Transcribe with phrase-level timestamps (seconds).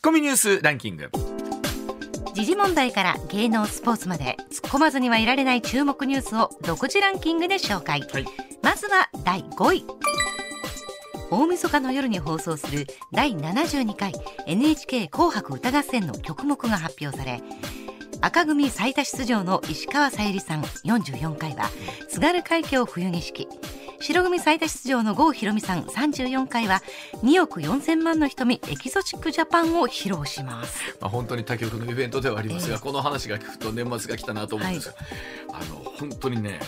[0.00, 1.10] ッコミニュースランキング。
[2.32, 8.24] 時事問題から芸能スポーツまで突っ込まずにはいられない注目ニュースを独自ランキングで紹介、はい、
[8.62, 9.84] まずは第5位。
[11.30, 14.12] 大晦日の夜に放送する第72回
[14.46, 17.40] NHK 紅白歌合戦の曲目が発表され
[18.20, 21.70] 赤組最多出場の石川さゆりさん44回は
[22.08, 23.48] 津軽海峡冬景色
[24.00, 26.82] 白組最多出場の郷ひろみさん34回は
[27.22, 34.94] 2億4000万の瞳エキゾチックジャパンを披露します、まあ、本当に他局のイベントではありますが、えー、この話が聞くと年末が来たなと思うんですが、
[35.52, 36.60] はい、あの本当にね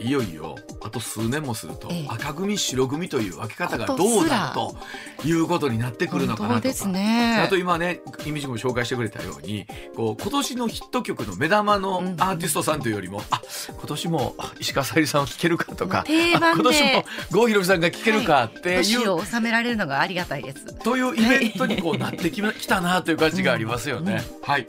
[0.00, 4.76] いよいよあと数年もすると、赤組白組という分け方がどうだと
[5.24, 9.66] いうことになってくるのかなとか、ね、あと今ねイミジも紹介してくれたように
[9.96, 20.74] こう今年のヒット曲の目玉のアーティストさんというよりも、うん、あ今年も石川さゆりさんを聴けるかとか今年も郷ひろみさんが聴けるかっていう、はい、を収められるのがありがたいです。
[20.74, 24.12] というイベントにこうなってきたなという感じがありますよね。
[24.12, 24.36] うん。
[24.36, 24.66] うん、はい。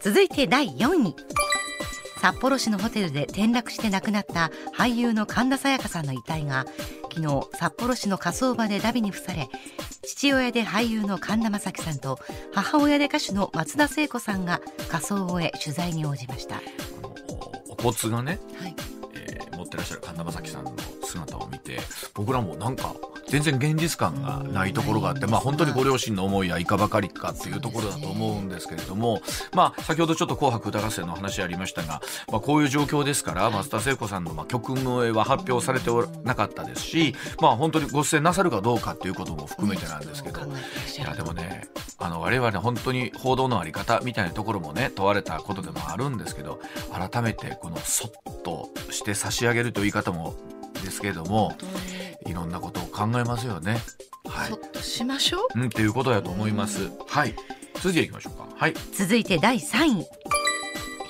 [0.00, 1.14] 続いて第4位
[2.20, 6.66] 札幌市のホテルで転落して亡くなった俳優の神田沙也加さんの遺体が
[7.10, 9.48] 昨日札幌市の火葬場でダビに付され
[10.02, 12.18] 父親で俳優の神田正輝さんと
[12.52, 16.60] 母親で歌手の松田聖子さんが火葬を終え取材に応じました。
[17.68, 18.74] お骨がね、はい。
[19.14, 21.78] えー、持ってらっしゃる神田正輝さんの姿を見て
[22.12, 22.94] 僕らもなんか
[23.30, 29.22] 全然現実感がないところがあって、まあ、本当にご両親の思いやいかばかりかっていうところだと思うんですけれども、
[29.54, 40.44] まあ、先ほどちょっと「紅白歌合戦」の話ありましたが、まあ、こういう状況ですから松田聖子さんのまあ曲名は発表されておなかったですし、まあ、本当にご出演なさるかどうかっていうことも含めてなんですけど、い
[41.00, 46.60] やでもねあの我々本当に報道のあり方みたいなところもね問われたことでもあるんですけど
[46.92, 48.10] 改めてこのそっ
[48.42, 50.34] として差し上げるという言い方も
[50.84, 51.54] ですけれども
[52.26, 53.78] いろんなことを考えますよね。
[54.26, 55.60] はい、そっとしましょう。
[55.60, 56.90] うん、っていうことだと思います。
[57.06, 57.34] はい。
[57.74, 58.46] 続いていきましょうか。
[58.54, 58.74] はい。
[58.92, 60.06] 続いて第3位。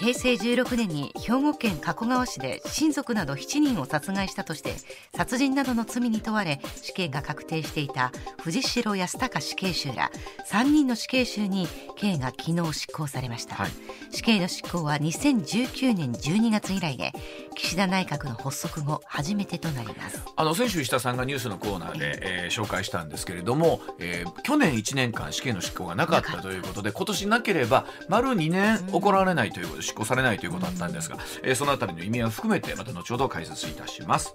[0.00, 4.72] 平成16年に兵庫県加古川市で親族など7人を殺害したとして
[5.14, 8.10] 殺人などの罪に問われ死刑が確定していた
[8.42, 10.10] 藤代康隆死刑囚ら
[10.50, 13.70] 3人の死刑囚に刑が昨日執行されました、はい、
[14.10, 17.12] 死刑の執行は2019年12月以来で
[17.54, 20.22] 岸田内閣の発足後初めてとなります。
[20.34, 31.08] あの先週石田さんがニュースのコーナーで、えー、紹介したんですけれども、えー、去年1年間死刑の執行がなかったということで今年なければ丸2年行われないということで執行されないということだったんです。
[31.10, 34.34] が、えー、そのあたりの意味を含めてまた後ほど解説いたします。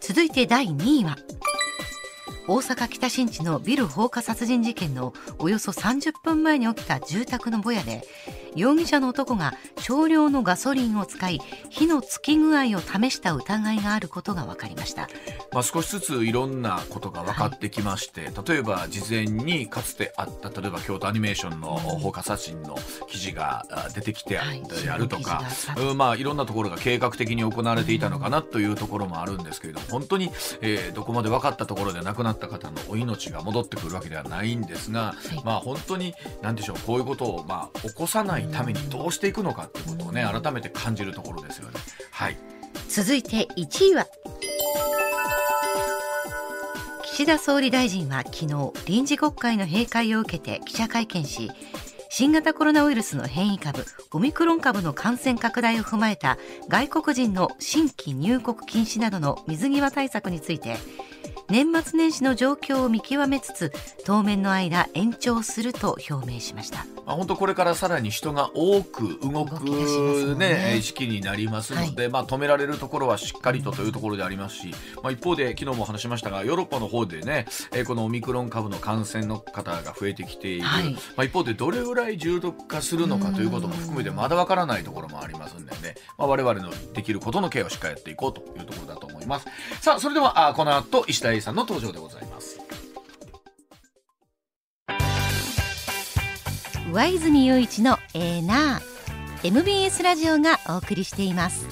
[0.00, 1.16] 続いて第2位は。
[2.48, 8.02] 大阪北新地のビル放火殺人事件のおよそ30分前に起きた住宅のぼやで
[8.56, 15.08] 容疑者の男が少量のガソリンを使い火のつき具合を試した疑いがあることが分かりました、
[15.52, 22.76] まあ、少しずついろんなことが分かってきまして、はい、例えば事前にかつてあった例えば京都アニメーションの放火殺人の
[23.08, 24.44] 記事が出てきてあ
[24.96, 25.42] るとか、
[25.76, 30.30] はい、まあ、いろんなところが計画的に行われていたのかなというところもあるんですけれども本当に、
[30.62, 41.80] えー、どこまで分かったところで亡くなった方のお命が戻ってくるわけではないんですが、はい、まあ本当に何でしょうこういうことをまあ起こさないためにどうしていくのかっていうことをね改めて感じるところですよね。
[42.12, 42.36] はい、
[42.88, 44.06] 続いて1位は
[47.04, 51.50] 岸田総理大臣は昨日臨時国会の閉会を受けて記者会見し
[52.10, 60.76] 新型コロナウイルスの変異株オミクロン株の感染拡大を踏まえた外国人の新規入国禁止などの水際対策について
[61.48, 63.72] 年末年始の状況を見極めつつ
[64.04, 66.86] 当面の間延長すると表明しました。
[67.06, 69.64] あ本当これからさらに人が多く動く
[70.36, 89.46] ね、時期になりますので、はい、まあ、止められるところはしっかりとというところでありますし、まあ、一方で昨日も話しましたがヨーロッパの方でね、えこのオミクロン株の感染の方が増えてきている、はい、まあ、一方でどれぐらい重篤化するのかということも含めてまだわからないところもありますんでね、まあ、我々のできることのケアをしっかりやっていこうというところだと思います。
[89.80, 92.60] さあそれではあこの後石田 A さんの登場でございます。
[96.90, 98.96] 上泉雄一のエーナー。
[99.44, 101.66] MBS ラジオがお送りしています。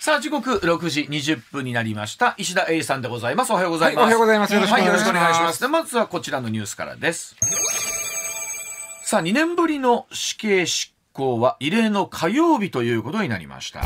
[0.00, 2.34] さあ時刻六時二十分になりました。
[2.38, 3.52] 石田英さんでございます。
[3.52, 4.54] おはようございます、はい、おはようございます。
[4.54, 7.36] よろしくお願いします、はい、まずはこちらのニュースからです。
[9.02, 13.82] さあ二年ぶりの死刑執行は異例の火曜日ということになりました。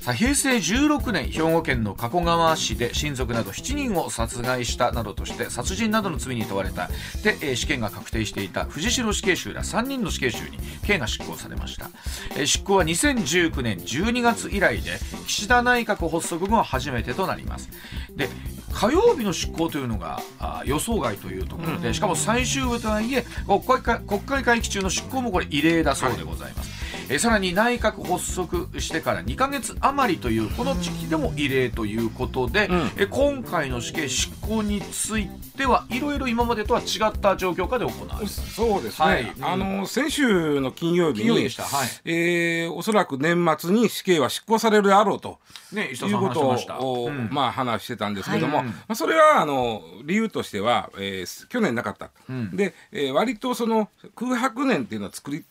[0.00, 6.88] さあ平成16年兵庫県の加古川市で親族など7人を殺害したなどとして殺人などの罪に問われた。
[7.24, 11.90] で、えー、死刑が確定していた藤代死刑囚ら3人の死刑囚に刑が執行されました、
[12.36, 14.92] えー、執行は2019年12月以来で
[15.26, 17.68] 岸田内閣発足後初めてとなります。
[18.14, 18.28] で
[18.72, 26.77] 火曜日の執行というのがあ予想外というところで、しかも最終日とはいえ国会か国会会期中の執行もこれ異例だそうでございます。
[27.10, 32.90] えさらに内閣発足してから2か月余りというこの時期でも異例ということで、うん。
[32.98, 38.28] え今回の死刑執行についてはいろいろ今までとは違った状況下で行われる。
[38.28, 39.32] そうですね、はい。
[39.40, 41.48] あの先週の金曜日にはい。
[42.04, 45.38] えーおそらく年末に死刑は執行されるであろうと。
[45.72, 47.28] ねいうことを、うん。
[47.32, 48.66] まあ、話してたんですけども、はい。
[48.66, 52.50] まあ、それはあの理由としては、えー去年なかった、ん。
[52.54, 55.44] でで、えー割とその空白年っていうのは作り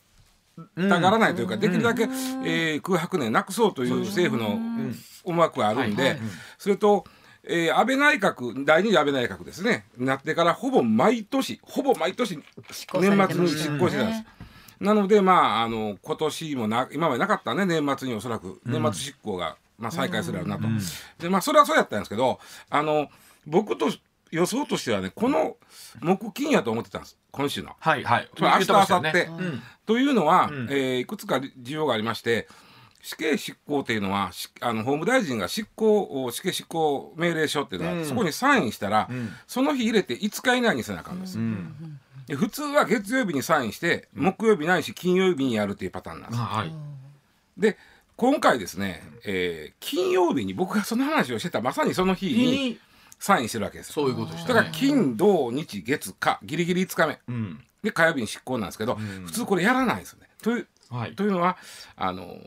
[0.76, 4.60] たがらないというか、できるだけ、えー空白年なくそうという政府の
[5.24, 6.18] 思惑があるんで、
[6.58, 7.06] それと、
[7.44, 9.86] えー安倍内閣第二次安倍内閣ですね。
[9.98, 12.40] なってからほぼ毎年ほぼ毎年
[12.94, 14.24] 年末に執行してたんです。
[14.80, 20.68] なのでまああの今年もな今までなかったね年末におそらく年末執行が、まあ、再開するやなと、
[21.20, 22.40] でまあそれはそうやったんですけど
[22.70, 23.08] あの
[23.46, 23.88] 僕と
[24.30, 25.56] 予想としてはねこの
[26.02, 27.18] 木金やと思ってたんです。
[27.32, 27.72] 今週の。
[27.80, 28.30] はいはい。
[28.40, 30.68] 明日明後日、うんというのは、ん。
[30.70, 32.48] えーいくつか事情がありまして
[33.02, 38.06] 死刑執行というのはしあの法務大臣が執行を死刑執行命令書っていうのは、うん。
[38.06, 39.30] そこにサインしたら、ん。
[39.48, 42.00] その日入れて5日以内にせなあかんです、うん。
[42.28, 46.74] で普通は月曜日にサインして木曜日ないし金曜日にやるっていうパターンなんです、はい。
[47.58, 47.78] で
[48.18, 52.80] 今回ですね、えー金曜日に僕がその話をしてたまさにその日に
[53.20, 54.54] サインしてるわけですそういうことでしたね。
[54.56, 56.40] だから金土日月火。
[56.44, 57.20] ギリギリ5日目。
[57.28, 57.60] うん。
[57.84, 59.26] で火曜日に執行なんですけど、ん。
[59.26, 60.28] 普通これやらないですよね。
[60.42, 61.16] というはい。
[61.16, 61.58] というのは
[61.96, 62.38] あの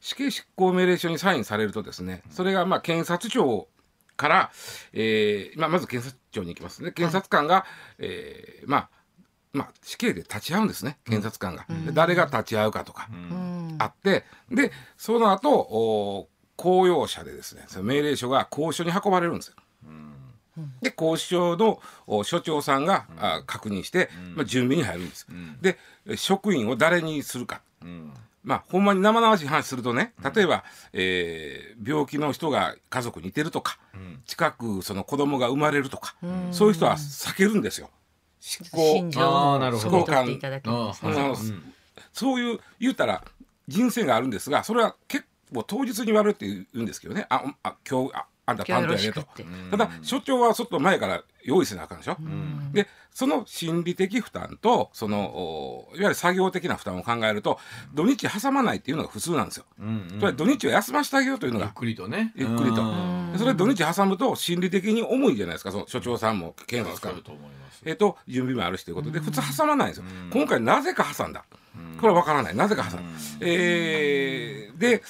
[0.00, 3.68] 死刑執行命令書にサインされるとですねそれがまあ検察庁
[4.16, 4.50] から、
[4.92, 6.90] えーまあ、まず検察庁に行きますね。
[6.92, 7.66] 検察官が、
[7.98, 8.90] えーまあ
[9.52, 10.98] まあ死刑で立ち会うんですね。
[11.04, 13.76] 検察官が、で誰が立ち会うかとか、うん。
[13.78, 19.54] あってでその後お公用車でですねその命令書が公所に運ばれるんですよ。
[20.80, 25.26] で公所のお所長さんが、あ確認して、まあ、準備に入るんです。
[25.60, 25.78] で
[26.16, 27.60] 職員を誰にするか。
[27.82, 28.12] うん。
[28.42, 30.62] まあ、ほんまに生々しい話するとね例えば、
[30.92, 33.78] えー病気の人が家族にいてるとか、
[34.26, 36.14] 近くその子供が生まれるとか、
[36.52, 37.90] そういう人は避けるんですよ。
[38.40, 39.98] 執行心情あーなるほど。
[39.98, 41.36] を汲み取っていただけますあの
[42.12, 43.24] そういう言うたら
[43.68, 47.26] 人生があるんですがそれは結構当日に言われるって言うんですけどね。
[47.28, 49.22] ああ今日ああんた担当やねと。
[49.70, 52.16] ただ所長はちょっと前から用意せなあかんでしょ、
[52.72, 57.58] でその心理的負担とそのおいわゆる作業的な負担を考えると
[57.94, 59.64] 土日挟まないっていうのが普通なんですよ。
[59.80, 62.32] うんつまり土日は休ませてあげようというのがゆっくりとね。
[62.36, 62.82] ゆっくりと。
[63.36, 67.82] それ土日挟むと心理的に重いじゃないですかその所長さんも検察官もわかると思います。
[67.84, 71.44] えっと準備もあるしということで普通挟まないんですよ、今回なぜか挟んだ、
[72.00, 72.56] これは分からない。
[72.56, 73.02] なぜか挟んだ、
[73.40, 75.02] えーで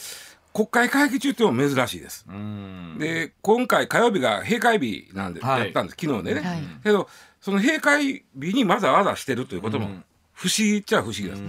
[0.56, 2.96] 国会会期中っていうのも珍しいです、うん。
[2.98, 5.60] で今回火曜日が閉会日なんで、はい。
[5.60, 6.62] やったんです昨日でね、はい。
[6.82, 7.10] けど
[7.42, 11.42] その閉会日にわざわざしてるということもうん不思議っちゃ不思議です、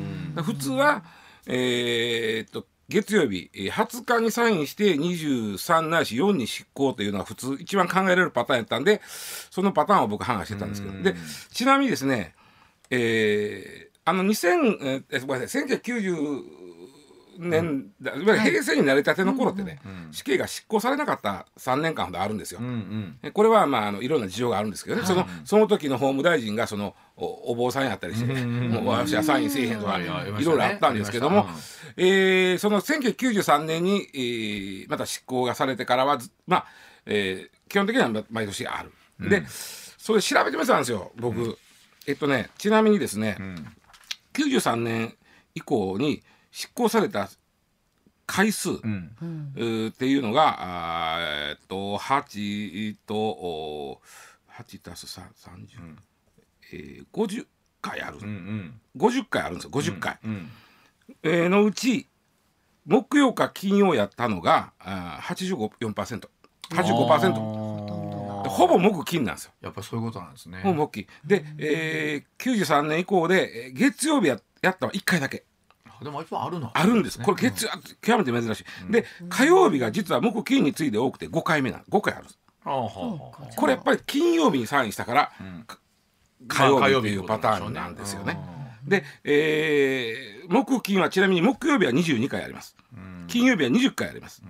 [0.44, 1.04] 普通は
[1.45, 11.01] えーっと月曜日えー20日にサインして23ないし4に執行というのが普通一番考えられるパターンやったんでそのパターンを僕話してたんですけど。
[11.03, 11.15] で
[11.51, 12.33] ちなみにですね
[12.89, 16.66] えーあの2000えーごめんなさい1990
[17.39, 19.80] 年、だいわゆる平成になりたての頃ってね、
[20.12, 22.60] 死刑が執行されなかった3年間ほどあるんですよ。
[22.62, 23.18] うんうん。
[23.24, 30.46] えこれはまああのいろんな事情があるんですけどね、そのその時の法務大臣がそのおお坊さんやったりして、もう私はサインせえへんとか、はいはいい。
[30.46, 31.39] ろいろあったんですけども。
[31.39, 31.63] ありまし、
[31.98, 36.65] えーその1993年に、えーまた執行がされてからはずまあ、
[37.06, 38.84] えー基本的にはま毎年あ
[39.20, 39.29] る。
[39.29, 41.58] でそれ調べてみてたんですよ僕、
[42.08, 43.38] えっとねちなみにですね、
[44.34, 45.15] 93年
[45.56, 46.22] 以降に
[46.57, 47.29] 執行された
[48.25, 49.11] 回数、うん。
[49.55, 54.01] うーっていうのがえっと8とお
[54.51, 55.95] 8たす3 30、
[56.73, 57.45] えー、50
[57.79, 58.81] 回ある、うんうん。
[58.97, 59.69] 50回あるんですよ。
[59.69, 60.49] 50回、うん。
[61.21, 62.07] えーのうち
[62.87, 66.27] 木曜か金曜やったのがあー 85%85%。
[66.71, 69.51] あーほぼ木金なんですよ。
[69.61, 70.61] やっぱそういうことなんですね。
[70.63, 71.05] ほぼ木。
[71.05, 71.07] 金。
[71.23, 75.45] で、えー、93年以降でえー月曜日ややったのは1回だけ。
[76.04, 77.20] でもやっぱあるのあるんです。
[77.20, 78.92] これ月曜、極めて珍しい。
[78.92, 82.39] で、火曜日が実は木金について多くて5回目なん5回あるんです。
[82.66, 85.32] あーはあはあこれやっぱり金曜日にサインしたから、
[85.68, 85.77] か
[86.48, 88.38] 火曜日というパターンなんですよね。
[88.86, 92.75] で、えー木金はちなみに木曜日は22回あります。
[93.27, 94.42] 金曜日は20回あります。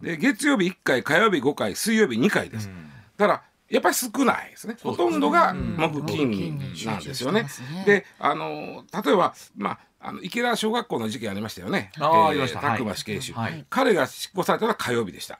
[0.00, 2.70] で月曜日1回火曜日5回水曜日2回です。
[3.16, 4.76] だからやっぱり少ないですね。
[4.82, 7.46] ほとんどが木金なんですよね。
[7.86, 11.92] であの例えばまああの池田小学校の事件ありましたよね。
[11.98, 15.38] あーありました拓磨死刑囚、はい彼が執行されたのは火曜日でした。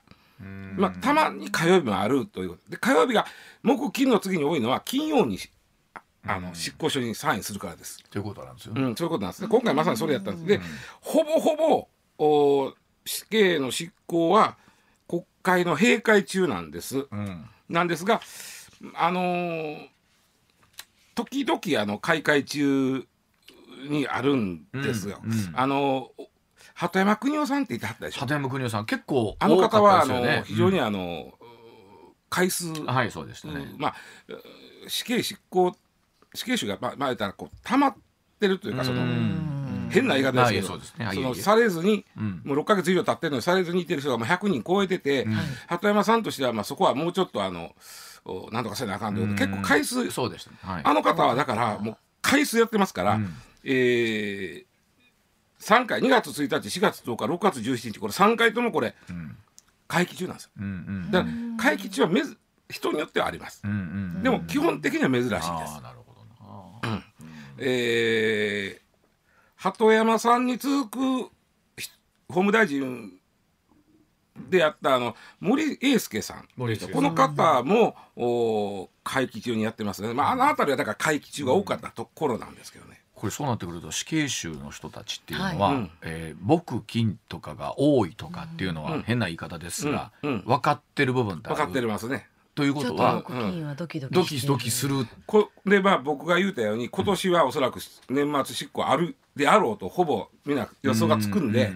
[0.75, 3.25] まあ、たまに火曜日もあるということで火曜日が
[3.61, 5.37] 木金の次に多いのは金曜に
[6.25, 8.03] あの執行書にサインするからです。
[8.09, 8.73] ということなんですよ。
[8.75, 9.47] うん、そういうことなんですね。
[9.49, 10.45] 今回まさにそれやったんです。
[10.45, 10.59] で、
[11.01, 12.73] ほぼほぼお
[13.05, 14.55] 死刑の執行は
[15.07, 17.07] 国会の閉会中なんです。
[17.11, 18.21] うん、なんですが、
[18.95, 19.87] あのー、
[21.15, 23.05] 時々あの開会中
[23.89, 25.19] にあるんですよ。
[25.23, 26.11] うんうん、あの
[26.73, 28.21] 鳩山邦夫さんって言ってはったでしょ？
[28.21, 28.85] 鳩山邦夫さん。
[28.85, 31.33] 結構、あの方はあの非常にあの、
[32.29, 33.53] 回数はいそうですね。
[33.77, 33.95] まあ
[34.87, 35.75] 死刑執行
[36.33, 37.95] 死刑囚がまあまあたらこう溜まっ
[38.39, 39.01] てるというかその
[39.89, 40.79] 変な言い方ですけど、
[41.13, 42.05] そのされずに、
[42.43, 45.27] もう6か月以上経ってるのにされずにいてる人がもう100人超えてて、
[45.67, 47.75] 鳩山さんとしてはまあそこはもうちょっとあの
[48.51, 53.19] なんとかせなあかんということで結構回数そうです、あの方はだからもう回数やってますから、
[53.63, 54.65] えー、
[55.59, 58.95] 3回2月1日4月10日6月17日これ3回ともこれ、
[59.87, 60.51] 会期中なんですよ。
[61.11, 62.37] だから会期中はめず
[62.69, 63.61] 人によってはあります。
[64.21, 65.43] でも基本的には珍しいです。
[67.57, 68.81] えー、
[69.55, 70.99] 鳩山さんに続く
[72.27, 73.13] 法務大臣
[74.49, 83.02] でやったあの森英介さんこの方もお会期中にやってますね、まあ、あの辺りはだから会期中が多かったところなんですけどね。
[83.23, 90.31] これそうなってくると死刑囚の人たちっていうのは、はい、えー、木金とかが多いとかっていうのは変な言い方ですが、うん。
[90.31, 92.27] うん、分かってる部分って分かってますね。
[92.53, 93.23] ということは
[93.77, 95.07] ドキドキドキする？
[95.25, 101.71] こでまあ僕が言うたように今年はおそらく年末執行あるであろうとほぼみんな予想がつくんで。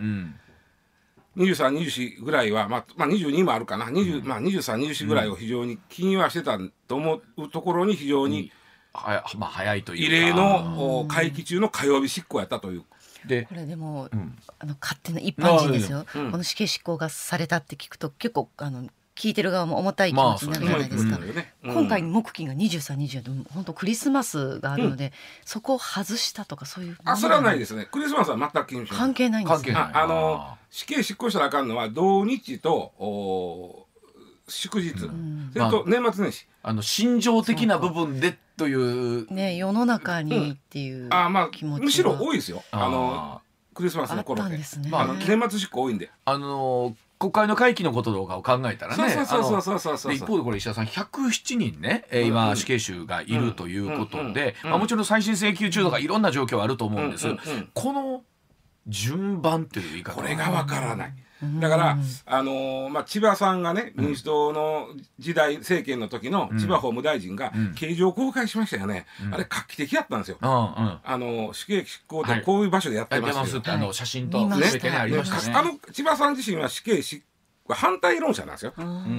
[1.38, 8.51] 2324ぐらいは、まあ、まあ22もあるかな、20まあ、2324ぐらいを非常に気にはしてたと思うところに非常に、
[8.98, 12.84] はまあ、早いという異例の会期中の火曜日執行やったという。
[13.25, 18.88] でこれでも、うん、あの勝手な一般人ですよ、うん、この死刑執行がされたって聞くと結構あの
[19.18, 21.54] 聞いてる側も重たい気持ちになるじゃないですか、まあね。
[21.63, 25.12] うん、今回木金が2324で本当クリスマスがあるので、うん、
[25.44, 27.88] そこを外したとかそういうあそれはないですね。
[27.92, 29.46] クリスマスは全く関係ない。
[29.46, 33.87] んですねあの死刑執行したらあかんのは同日とお
[34.48, 39.32] 祝日、うん、それと年末年始、まあ、あの心情的な部分でという。
[39.34, 42.63] ね世の中にっていう、あまあむしろ多いですよ。
[42.72, 43.42] あの
[43.74, 46.10] クリスマスの頃で、ね、まあ、年末執行多いんで。
[46.25, 57.27] あの国会の会期のこととかを考えたらねそうそうそうそうそう一方でこれ石田さん107人ね、えー、今死刑囚がいるということで、まあ、もちろん再審請求中とかいろんな状況あると思うんです、
[57.74, 58.24] この
[58.86, 61.13] 順番っていう言い方これがわからない。
[61.60, 64.88] だから、あのー、まあ、千葉さんがね、民主党の
[65.20, 69.06] 時代、政権の時の千葉法務大臣が、形状公開しましたよね。
[69.24, 70.38] うん、あれ、画期的やったんですよ。
[70.41, 73.62] うんうん、あの、死刑執行でこういう場所でやってますよ。
[73.63, 74.91] はい、あの、写真と、ね、ね、ね。
[74.91, 77.22] あの、千葉さん自身は死刑執
[77.70, 78.74] 反対論者なんですよ。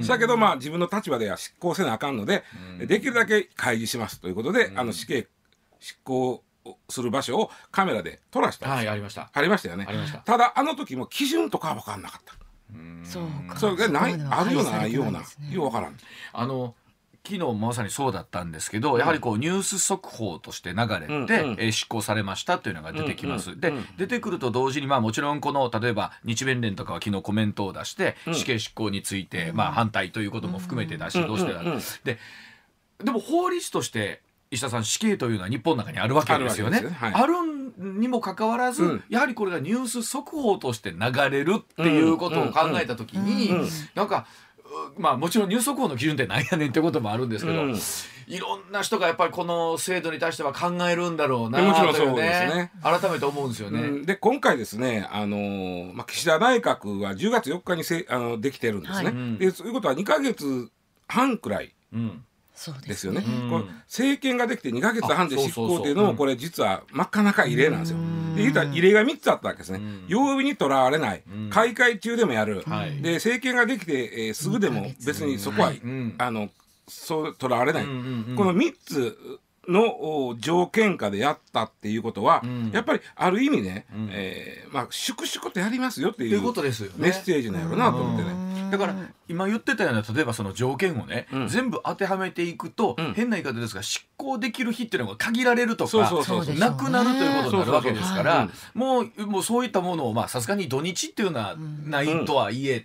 [0.08, 2.44] だけどまあ自分の立場では執行せなあかんので、
[2.86, 5.28] できるだけ開示しますということで、あの死刑
[5.80, 6.42] 執行
[6.88, 9.30] する場所をカメラで撮らしたはいありました。
[9.32, 9.86] ありましたよね。
[10.24, 10.36] た。
[10.36, 12.34] だあの時も基準とかは分かんなかった。
[13.04, 13.56] そうか。
[13.56, 15.20] それがないあるようなないような
[15.50, 15.96] よう分からん。
[16.32, 16.74] あの
[17.28, 23.50] 昨日まさにそうだったんですけど、やはりこうニュース速報として流れて、うんうん、え執行されましたというのが出てきます。
[23.50, 31.62] うんうん、で、出てくると同時にまあもちろんこの例えば日弁連とかは昨日コメントを出して、死刑執行についてまあ反対ということも含めて出し、どうしてだ、
[32.04, 32.18] で
[33.04, 36.82] でも法律として石田さん死刑というのは日本の中にあるわけですよね。
[37.00, 37.58] ある、ね。
[37.78, 44.26] にもかかわらず、うん、やはりこれがニュース速報として流れるっていうことを考えた時に、うんうん、なんか
[44.96, 47.62] まあもちろんニュース速報の基準って何やねんってこともあるんですけど、
[48.26, 52.72] いろんな人がやっぱりこの制度に対しては考えるんだろうなもちろんそうですね。
[52.82, 54.04] 改めて思うんですよね。
[54.04, 59.04] で今回ですね、あのー、まあ、岸田内閣は10月4日にせあのできてるんですね。
[59.04, 60.70] はい、でそういうことは2か月
[61.06, 61.74] 半くらい。
[61.92, 62.24] うん
[62.86, 63.22] ですよね。
[63.50, 67.98] この政権ができて2か月半で執行っていうのもこれ実は真っ赤なか異例なんですよ。
[68.34, 69.80] で言うたら異例が3つあったわけですね。
[70.08, 72.64] 曜日にとらわれない、開会中でもやる、
[73.02, 75.72] で政権ができて、えー、すぐでも別にそこは、
[76.18, 76.48] あの
[76.88, 79.18] そうとらわれない、この3つ
[79.68, 88.48] の条件下でやったっていうことは、うん、やっぱりある意味ね、うん、えー、まあ、粛々とやりますよっていうメッセージなんやろうなと思ってね。
[88.70, 88.94] だから
[89.28, 95.98] 今言ってたような例えばその条件をね、うん、全部当てはめていくと、変な言い方ですが執行できる日っていうのが限られるとか
[96.58, 102.84] なくなるということになるわけですからもうもうそういったものをさすがに土日っていうのはないとはいえ、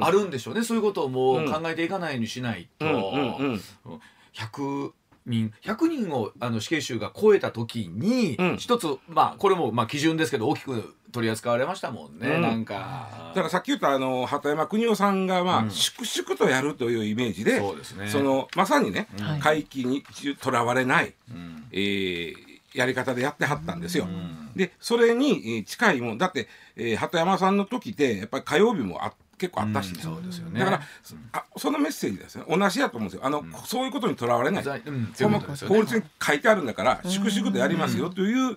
[0.00, 0.64] あるんでしょうね。
[0.64, 2.86] そういうことをもう考えていかないようにしないと。
[4.34, 4.92] 100
[5.26, 8.56] 人100人をあの死刑囚が超えた時に、うん。
[8.56, 12.42] 一つまあこれもまあ基準ですけど大きく取り扱われましたもんね、うん。
[12.42, 13.32] なんか。
[13.34, 15.70] だからさっき言ったあの畑山邦夫さんがまあ、うん。
[15.70, 18.08] 粛々とやるというイメージでそうですね。
[18.08, 19.40] そのまさにね、はい。
[19.40, 20.02] 会期に
[20.40, 21.64] とらわれない、うん。
[21.72, 24.06] えーやり方でやってはったんですよ。
[24.06, 24.50] ん。
[24.56, 26.18] でそれにえー近いもん。
[26.18, 30.60] だって、えー鳩山さんの時ってやっぱり火曜日もあ結構あったし、うんそうですよね。
[30.60, 30.80] だから、
[31.32, 33.26] あそのメッセージですね同じやと思うんですよ。
[33.26, 35.76] あの、そういうことにとらわれない、在うんこのそういうことですよね。
[35.76, 38.56] 法律に書いてあるんだから粛々とやりますよという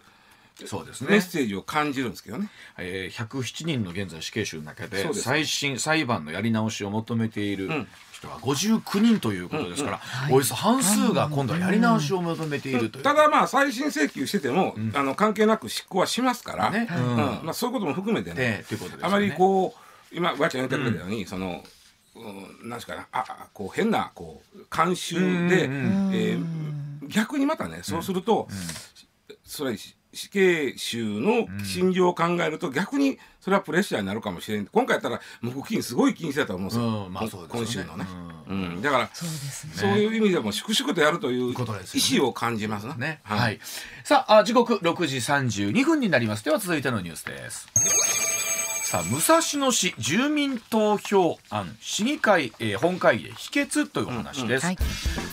[0.65, 1.09] そうですね。
[1.09, 2.49] メッセージを感じるんですけどね。
[2.77, 7.87] えー、107人の現在死刑囚の中で最新裁判のやり直しを求めているん。
[8.15, 10.01] 人は59人ということですから、
[10.31, 13.03] およそ半数が今度はやり直しを求めているという。
[13.03, 16.87] ただまあ再審請求してても、あの関係なく執行はしますから、ね。
[16.89, 17.09] うん。
[17.09, 17.17] うん。
[17.17, 18.63] まあ、そういうことも含めてね。
[18.63, 19.03] でということですよね。
[19.07, 21.63] あまりこう今わちゃん言ってくれたように、その、
[22.15, 26.75] うん、なんですかねああこう変なこう慣習で、うんえー
[27.07, 28.47] 逆にまたねそうすると、
[29.43, 34.65] それ死刑囚の心情を考えると逆にそれはプレッシャーになるかもしれん。
[34.65, 37.89] 今回やったら無期金すごい気にしてたと思うんですよ、うんまあそうですよね。
[37.95, 38.05] 今週のね、
[38.47, 38.81] うん。
[38.81, 41.55] だからそういう意味でも粛々とやるという意
[42.17, 42.95] 思を感じますな。
[42.95, 43.19] ね。
[43.23, 43.59] はい。
[44.03, 46.45] さあ、あ時刻6時32分になります。
[46.45, 47.67] では続いてのニュースです。
[48.95, 54.65] さあ、武蔵野市住民投票案市議会、えー本会議で否決というお話です。
[54.67, 54.77] はい。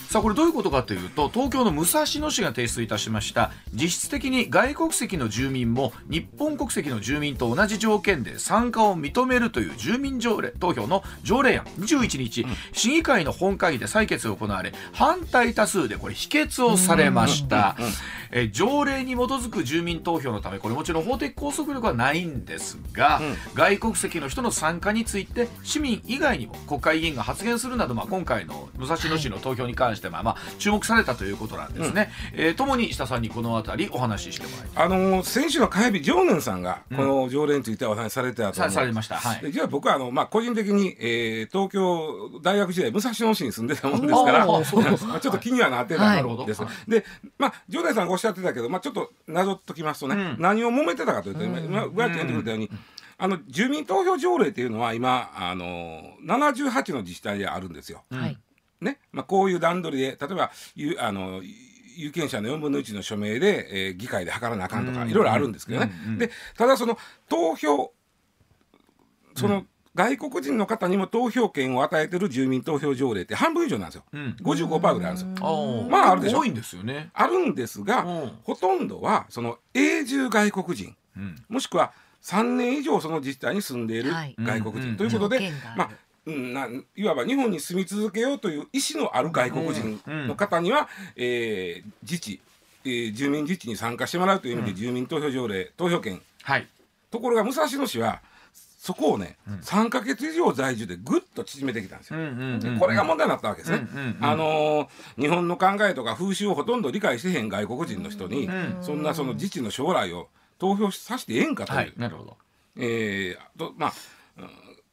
[0.09, 3.51] さあこれどういうことかというと東京の武蔵野市が提出いたしました。
[3.73, 18.13] 実質的に外国籍の住民も日本国籍の住民と同じ条件で参加を認めるという住民条例投票の条例案21日、市議会の本会議で採決が行われ反対多数でこれ否決をされました、えー
[18.51, 23.21] 条例に基づく住民投票のためこれもちろん法的拘束力はないんですが、
[23.55, 32.11] 外国籍の人の参加について市民以外にも国会議員が発言するなど、まあ、今回の武蔵野市の投票に関しては、まあ、注目されたということなんですね。
[32.33, 34.79] えーともに下さんにこの辺りお話ししてもらいます。
[34.79, 39.15] あのー先週の火曜日常念さんがこの条例についてお話しされてたと思う、さされました。
[39.15, 39.41] はい。
[39.41, 47.05] で実は僕はあの、まあ、個人的に、えー東京大学時代武蔵野市に住んでたもんですから ちょっと気にはなってたはいんです、なるほで、
[47.37, 50.35] まあ、常念さんがおっしゃってたけど、まあ、ちょっとなぞっときますとね、うん。
[50.39, 52.69] 何を揉めてたかというと今今上ちゃん言ってくれたように、
[53.23, 58.03] あの住民投票条例っていうのは今あの78の自治体であるんですよ。
[58.11, 58.37] はい。
[58.81, 58.99] ね。
[59.13, 61.41] まあ、こういう段取りで例えばゆあの
[61.95, 65.09] 有権者の4分の1の署名で、えー議会で測らなあかんとかうん。
[65.09, 66.97] いろいろあるんですけどね、うんうんでただその
[67.29, 67.93] 投票
[69.37, 74.35] その、外国人の方にも投票権を与えてる住民投票条例って半分以上なんですよ、うん。
[74.41, 75.87] 55%ぐらいあるんですよ。
[75.89, 76.39] まああるでしょ。
[76.39, 77.09] 多いんですよね。
[77.13, 78.31] あるんですが、うん。
[78.43, 80.93] ほとんどはその永住外国人。
[81.15, 81.35] うん。
[81.47, 84.35] もしくは3年以上その自治体に住んでいるはい。
[84.39, 85.89] 外国人、うんということで、まあ
[86.25, 92.39] うんないわば日本に住み続けようという意思のある外国人の方には、えー自治、
[92.85, 96.21] えー住民自治に参加してもらうという意味で住民投票条例、投票権。
[96.43, 96.67] はい。
[97.11, 98.21] ところが武蔵野市は
[98.79, 102.19] そこをね、3か月以上在住でぐっと縮めてきたんですよ。
[102.19, 103.85] うんうんでこれが問題になったわけですね。
[103.91, 108.49] うんうんうんあのー日本の考えとか風習をほとんど理解してへん外国人の人に、
[108.81, 111.93] そんなその自治の将来を投票させてええんかという、はい。
[111.97, 112.37] なるほど。
[112.77, 113.93] えーあとまあ
[114.37, 114.49] うん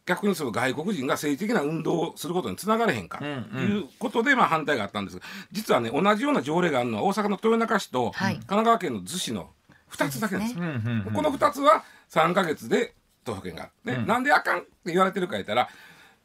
[0.06, 3.78] 逆にその外国人が政治的な運動をすることにつながれへんかとうんうん。
[3.78, 5.18] いうことでまあ反対があったんです。
[5.18, 8.34] が実はね同じような条例があるのは大阪の豊中市とはい。
[8.34, 9.50] 神奈川県の逗子の
[9.92, 10.58] 2つだけなんです。
[10.58, 10.64] よ。
[10.64, 11.12] うんうんうん。
[11.14, 12.94] この2つは3か月で
[13.24, 14.06] 投票権があって、うん。
[14.06, 15.68] なんであかんって言われてるか言ったら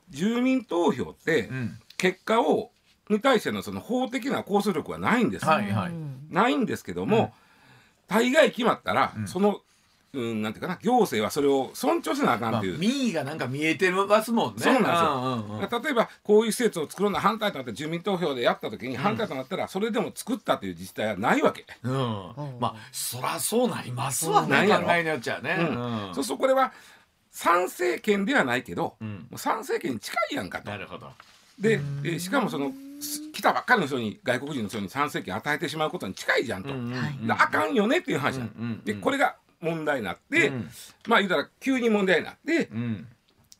[0.09, 1.77] 住民投票ってん。
[1.97, 2.71] 結果を
[3.09, 5.93] に対してのその法的な拘束力はないんです、はいはい。
[6.31, 7.35] ないんですけども、
[8.07, 9.61] 大概決まったら、その、
[10.15, 12.77] うん、なんていうかな行政はそれを尊重せなあかんまあ、っていう。
[12.77, 14.61] 民意がなんか見えてますもんね。
[14.61, 15.09] そうなんですよ。
[15.09, 15.83] うんうんうん。
[15.83, 21.91] 例えばこういう施設を作るの反対となって住民投票でやった時に反対となったらそれでも作ったという自治体はないわけ、うん、
[22.59, 24.85] まあそらそうなりますわね、うんなんやろ。
[24.85, 26.11] 考えによっちゃね、うん。
[26.15, 26.71] そうするとこれは
[27.31, 29.05] 賛成権ではないけど、ん。
[29.05, 30.69] もう賛成権に近いやんかと。
[30.69, 31.09] なるほど。
[31.59, 32.73] で、えーしかもそのす
[33.33, 36.69] 来たばっかりの人に外国人の人に賛成権与えてしまうことに近いじゃんと、
[37.29, 40.69] あかんよねっていう話なの、うんでこれが問題になって、うん。
[41.07, 43.07] まあ言うたら急に問題になって、うん。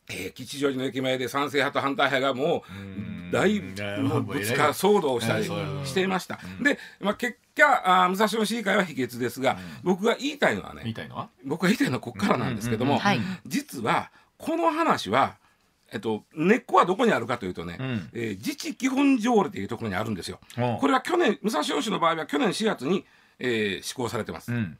[0.08, 6.38] えー吉祥寺の駅前で賛成派と反対派がもんう大いぶつか騒動をしたりしていました。
[6.62, 11.28] で、まあ、結果あー武蔵野市議会は否決ですが、僕が言いたいのはねみたいのは？
[11.44, 15.38] 僕が言いたいのはここからなんですけども、うんはい実はこの話は、
[15.92, 20.40] えっと、根っこはどこにあるかというとね、うんえー自治基本条例というところにあるんですよ。
[20.80, 23.04] これは去年武蔵野市の場合は去年4月に、
[23.38, 24.52] えー施行されてます。
[24.52, 24.78] うん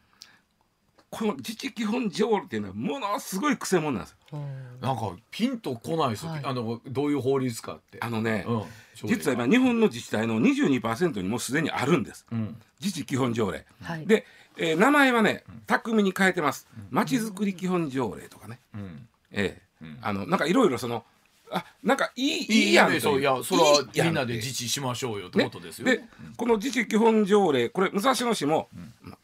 [1.08, 4.38] この自治基本条例っていうのはものすごい癖もんなんですよ。
[4.82, 8.62] なんかピンとこないですよ、はいあのどういう法律かってあのね、うん
[9.08, 12.26] 実は今日本の自治体の22%にもうすでにあるんです。
[12.32, 13.64] うん自治基本条例。
[13.82, 14.26] はいで、
[14.58, 16.66] えー名前はね巧みに変えてます。
[16.90, 18.58] まちづくり基本条例とかね。
[18.74, 19.65] うんええうん
[20.02, 21.04] あのなんかいろいろその
[21.50, 26.02] あなんかいいいいやんそういやそれはみんなで自治しましょうよってことですよ、で
[26.36, 28.68] この自治基本条例これ武蔵野市も、
[29.02, 29.16] ま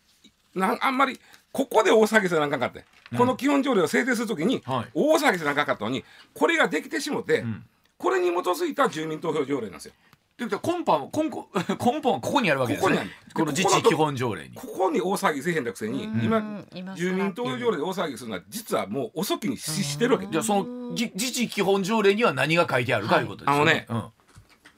[0.55, 1.19] なんあんまり
[1.53, 2.85] ここで大騒ぎせなあかんかって、
[3.17, 4.91] この基本条例を制定するときに、はい。
[4.95, 7.65] 大騒ぎせなあかんかったのにこれができてしもて、ん。
[7.99, 9.93] これに基づいた住民投票条例なんですよ。
[10.37, 11.47] ということは根本は根本
[11.95, 12.95] 根本はここにあるわけですね。
[12.95, 13.11] ここにある。
[13.35, 14.55] この自治基本条例に。
[14.55, 16.69] ここに大騒ぎせえへんだくせに、うん。
[16.73, 20.27] 今住民投票条例で大騒ぎするのは実はもう遅きにししてるわけ。
[20.27, 24.11] じゃあそのじ自治基本条例には何が書いてあるかということですよね、あ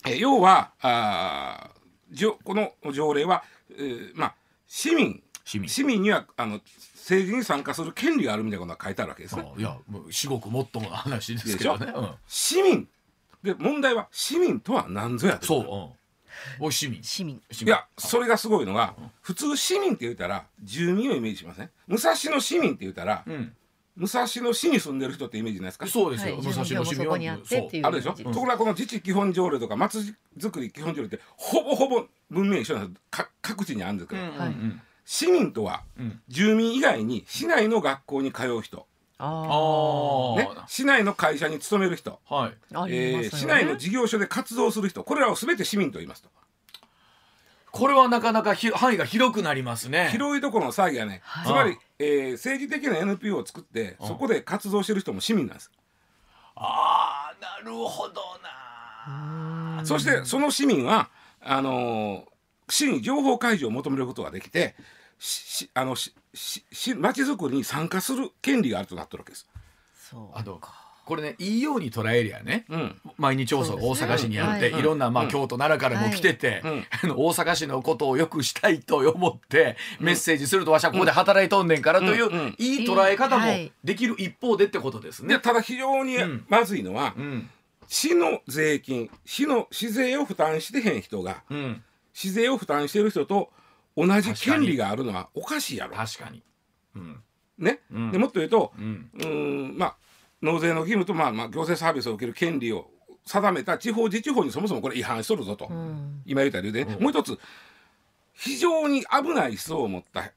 [0.07, 4.35] え要はあーじょこの条例は、えーまあ
[4.67, 6.03] 市民市民。
[6.03, 6.61] にはあの
[6.95, 9.53] 政治に参加する権利があるみたいなことが書いてあるわけですね。
[9.55, 12.89] うん、いやもう至極もっともな話ですけどね、うん、市民
[13.45, 17.01] で問題は市民とは何ぞやとそう、うん、おい市民。
[17.03, 17.37] 市民。
[17.37, 23.53] いやそれがすごいのが、普通市民って言ったら住民をイメージしません、武蔵野市民って言ったら、うん。
[23.97, 25.87] 武蔵野市に住んでる人ってイメージないですか？
[25.87, 26.43] そうですよ、はい。
[26.43, 28.25] 武蔵野市民住民票もそこにあってっていうあるでしょ、うん。
[28.33, 29.99] ところがこの自治基本条例とか町
[30.37, 33.03] づくり基本条例ってほぼほぼ文面一緒なんです。
[33.11, 34.81] か各地にあるんですけど、うんはいうん。
[35.05, 36.21] 市民とはうん。
[36.27, 38.87] 住民以外に市内の学校に通う人、
[39.27, 42.53] あね、市内の会社に勤める人、はい。
[42.71, 45.05] えーね市内の事業所で活動する人。
[45.05, 46.29] これらを全て市民と言いますと。
[47.71, 50.09] これはなかなかひ範囲が広くなりますね。
[50.13, 51.47] 広いところの騒ぎはね、はい。
[51.47, 55.71] つまり、えー政治的な NPO を作って、そこで活動してる人も市民なんです。
[56.57, 61.11] ああなるほどなそしてその市民は
[61.41, 62.35] あのー
[62.71, 64.75] 市に情報開示を求めることができて
[65.25, 69.49] ししあのししし町づくりに参加する権利があるとなってるわけです。
[70.11, 70.61] そうあの
[71.07, 73.01] これねいいように捉えりゃね、うん。
[73.17, 74.83] 毎日放送が大阪市にあって、い。
[74.83, 75.31] ろんな、まあうん。
[75.31, 76.87] 京都奈良からも来てて、うん。
[77.03, 82.33] あの大阪市のことをよくしたいと思って、メッセージするとわしはここで働いとんねんからという、うん。
[82.33, 82.55] うん。
[82.59, 83.71] いい捉え方もはい。
[83.83, 85.35] できる一方でってことですね。
[85.37, 86.47] でただ非常にうん。
[86.49, 87.51] まずいのは、うん。
[87.87, 91.83] 市の税金市の市税を負担してへん人がうん、
[92.13, 93.51] 市税を負担してる人と
[93.97, 95.97] 同じ権利があるのはおかしいやろ。
[95.97, 96.43] 確かに。
[96.97, 97.23] うん。
[97.59, 98.11] ね、うん。
[98.11, 99.11] でもっと言うと、うん。
[99.15, 99.29] うー
[99.75, 99.97] んまあ
[100.43, 102.91] 納税の義務と、まあ、まあ行政サービスを受ける権利を
[103.25, 106.23] 定めた地方自治法にそもそもこれ違反しとるぞと、うん。
[106.27, 107.03] 今言った理由で、うん。
[107.03, 107.39] もう一つ
[108.33, 110.33] 非常に危ない思想を持った、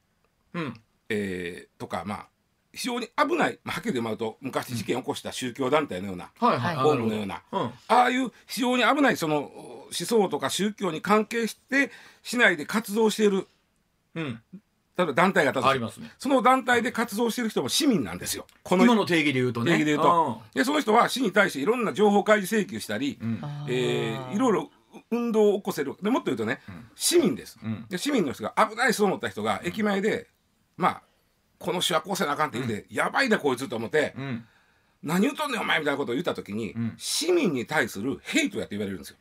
[0.54, 0.80] うん。
[1.08, 2.26] えーとかまあ
[2.72, 6.84] 非常に危ない、まあ、はっきり言うと昔事件を起こした宗教団体のような、はいはい、はい。
[6.84, 7.60] ホームのような、うん。
[7.60, 11.90] ああいう非常に危ないその思想とか宗教に関係して
[12.22, 13.46] 市内で活動している
[14.14, 14.40] うん、
[14.96, 16.10] 例えば団体がありますね。
[16.18, 18.46] その団体で活動している人も市民なんですよ。
[18.64, 19.72] この今の定義で言うとね。
[19.72, 20.42] 定義で言うと。
[20.54, 24.70] でその人は市に対していろんな情報開示請求したり、うん、えーーいろいろ
[25.10, 25.94] 運動を起こせる。
[26.02, 26.60] でもっと言うとね、
[26.96, 27.86] 市民です、うん。
[27.88, 30.26] で市民の人が危ないそう思った人が駅前で、
[30.76, 31.02] まあ
[31.58, 34.44] この市はこうせなあかんって言って、やばいなこいつと思って、うん、
[35.02, 36.94] 何言うとんねんお前みたいなことを言った時に、ん。
[36.96, 39.16] 市民に対するヘイトやって言われるんですよ。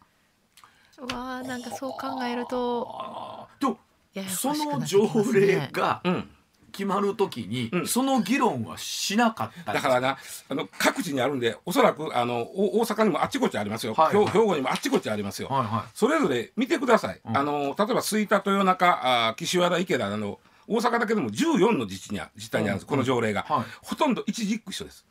[1.00, 3.62] うわーなんかそう考えるとあー。
[3.62, 3.78] でも
[4.14, 6.30] ややこしその条例がうん、
[6.72, 7.88] 決まるときに、うん。
[7.88, 10.18] その議論はしなかっただからな
[10.50, 15.50] あの各地にあるんでおそらくあのお大阪にもあっちこっちありますよ、はい兵兵庫にもあっちこっちありますよ。
[15.50, 17.22] はいはそれぞれ見てください。
[17.24, 17.38] うん。
[17.38, 23.66] あの例えば吹田豊中あ岸和田池田など大阪だけでも14の自治にあ自治体にあるんです、うんこの条例が、はい。
[23.82, 25.06] ほとんど一軸一緒です。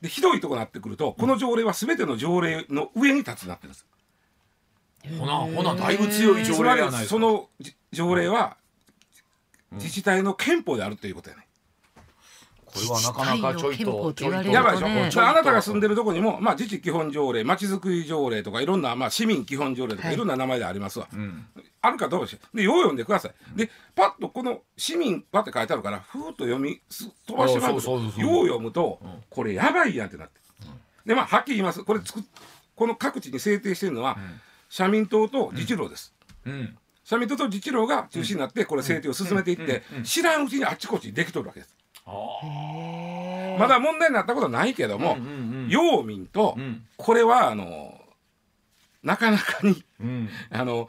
[0.00, 3.86] でひどいとこなってくるとこの条例は全ての条例の上に立つなってるんです。
[5.04, 7.08] いほなほなだいぶ強い条例やないですか。
[7.08, 8.56] そのじ条例は
[9.72, 9.78] うん。
[9.78, 11.41] 自治体の憲法であるということやね。
[12.72, 14.14] これはなかなかちょいとと。
[14.16, 20.14] 言われるとねやばいでしょ、あなたが住んでるとこにも、まあ、自治基本条例、まちづくり条例とか、いろんな、まあ、市民基本条例とか、はい。
[20.14, 21.08] いろんな名前でありますわ。
[21.12, 21.46] うん。
[21.82, 22.48] あるかどうかしら。
[22.54, 23.34] で、よう読んでください。
[23.56, 28.12] で、パッとこの市民パって書いてあるから、ふーっと読みす飛ばしてもらうと、よう。
[28.46, 29.22] 読むと、ん。
[29.28, 30.40] これやばいやんってなって。
[31.04, 31.84] で、まあ、はっきり言います。
[31.84, 32.22] これ作っ、
[32.74, 34.16] この各地に制定してるのは、
[34.68, 36.14] 社民党と自治労です。
[36.46, 36.78] うん。
[37.04, 41.76] 社民党と自治労が中心になって、これ制定を進めていって知らんうちにあっちこっちできとるわけです。
[42.06, 46.26] まだ問題になったことはないけども、うんうんうん。
[46.26, 46.84] と、うん。
[46.96, 48.00] これは、あの、
[49.02, 50.28] なかなかに、うん。
[50.50, 50.88] あの、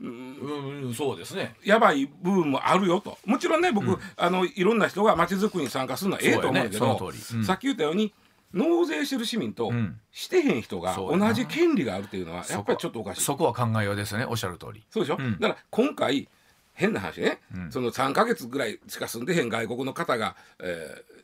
[0.00, 1.56] うんうんそうですね。
[1.64, 3.18] やばい部分もあるよと。
[3.24, 3.98] もちろんね僕、うん。
[4.16, 7.44] あのいろんな人がまちづくりに参加するのはええと思うけど、ね。
[7.44, 8.14] さっき言ったように
[8.54, 9.98] 納税してる市民とうん。
[10.12, 13.22] してへん人が同じ権利があるっていうのはやっぱりちょっとおかしい。
[13.22, 14.24] そこは考えようですね。
[14.24, 14.84] おっしゃる通り。
[14.88, 15.32] そうでしょ、うん。
[15.40, 16.28] だから今回
[16.78, 21.18] 変な話ね、その3か月ぐらいしか住んでへん外国の方が、えー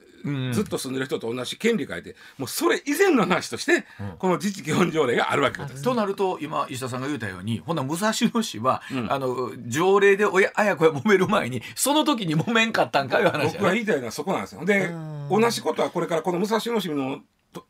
[0.52, 3.84] ずっと住んでる人と同じ権利書いてもうそれ以前の話として、
[4.18, 5.82] この自治基本条例があるわけです。
[5.82, 14.64] となると今石田さんが言ったようにほな武蔵野市は、あの条例で親あやこや揉める前にその時に揉めんかったんかいう話、ね、僕が言いたいのはそこなんですよ。
[14.64, 14.90] で
[15.28, 17.20] 同じことはこれからこの武蔵野市の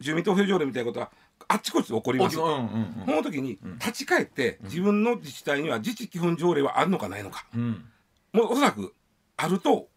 [0.01, 1.11] 住民投票条例みたいなことは
[1.49, 2.39] あっちこっちで起こります。
[2.39, 7.85] うんうんうん、その時に立ち返って自分の自治体には自治基本条例はあるのかないのか、うん、
[8.33, 8.95] もうおそらく
[9.37, 9.89] あると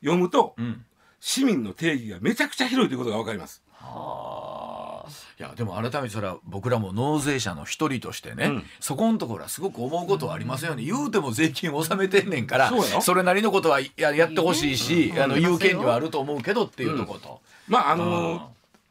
[0.00, 0.84] 読むと、うん。
[1.18, 3.62] 市民の定義がめちゃくちゃ広いということが分かります。
[3.72, 17.40] はあ、いやでも改めてそれは僕らも納税者の一人としてね、うん、そこのところはすごく思うことはありますよね、言うても税金を納めてんねんからそれなりのことはややってほしいし、あの言う権利はあると思うけどっていうとこと。
[17.68, 18.42] うん、まああのー、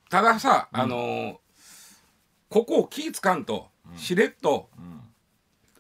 [0.09, 1.35] たださあのー、
[2.49, 4.69] ここを気ぃつかんとしれっと、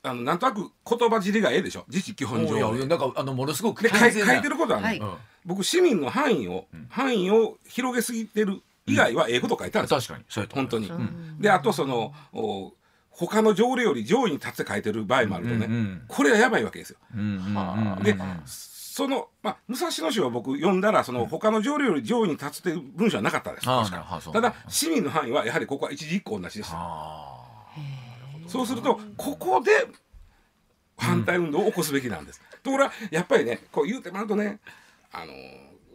[0.03, 1.85] あのなんとなく言葉尻がええでしょ？
[1.87, 2.85] 自治基本上。
[2.85, 5.01] なんかあのものすごく書いてることはね、はい。
[5.45, 10.25] 僕市民の範囲を、範囲を広げすぎてる以外はええこと書いてあるんです確かに。
[10.29, 10.91] そうやと本当に、
[11.39, 12.73] であとそのお
[13.09, 16.97] 他の条例より上位に立って書いてる場合もあるとね、うんうん、これはやばいわけですよ。
[18.03, 18.15] で
[18.95, 23.65] その、まあ、武蔵野市は僕読んだらその他の条例より上位に立つっていう文章はなかったです、
[24.31, 26.71] ただ市民の範囲はやはりここは一時一個同じです。
[28.47, 29.71] そうするとここで
[30.95, 32.39] 反対運動を起こすべきなんです。
[32.63, 34.61] ところがやっぱりねこう言うてもらうとね
[35.11, 35.33] あの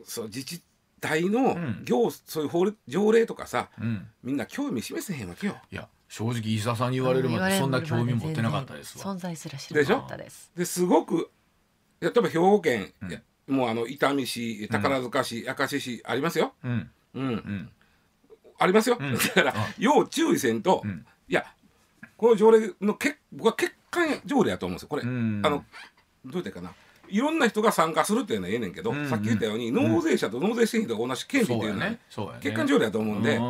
[0.05, 0.63] そう自治
[1.01, 5.57] 体の行、うん、そういう法律条例とかさ、うん、みんな興味示せへんわけよ。
[5.73, 10.53] いや正直伊沢さんに言われるまでそんな興味持ってなかったです存在すら知らなかったです。
[10.55, 11.31] ですごく
[12.01, 12.93] 例えば兵庫県、
[13.49, 16.55] うん、もうあの伊丹市宝塚市、明石市ありますよ。
[16.65, 17.71] うん、うん。
[18.59, 18.99] ありますよ。
[19.35, 20.83] だから要注意せんと、
[21.29, 21.47] いや
[22.17, 24.89] この条例のけ僕は欠陥条例やと思うんですよ。
[24.89, 25.03] これ。
[25.03, 25.65] あの
[26.25, 26.73] どう言ってかな。
[27.09, 31.99] いろんな人が参加するっていうのはええねんけど、さっき言ったように納税者と納税して人が同じ権利っていうのは、ね、
[32.43, 33.41] 欠陥条例だと思うんで、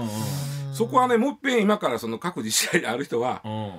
[0.73, 3.73] そこはねもっぺん今からその各自治体である人は、うん、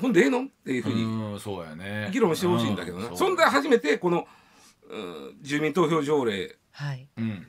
[0.00, 0.44] ほんでええの？
[0.44, 4.26] っていうふうに議論してほしいんだけどな、そんで初めてこの、
[4.90, 7.08] うん、住民投票条例、はい。
[7.16, 7.46] うん、